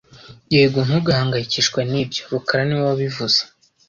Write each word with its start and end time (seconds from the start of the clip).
Yego, 0.53 0.79
ntugahangayikishwe 0.85 1.79
nibyo 1.91 2.21
rukara 2.31 2.61
niwe 2.65 2.83
wabivuze 2.89 3.39